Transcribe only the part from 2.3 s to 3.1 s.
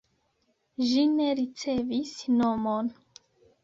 nomon.